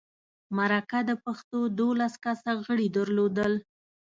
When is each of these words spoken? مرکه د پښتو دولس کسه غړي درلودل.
مرکه 0.57 0.99
د 1.09 1.11
پښتو 1.25 1.59
دولس 1.79 2.13
کسه 2.25 2.51
غړي 2.65 2.87
درلودل. 2.97 3.53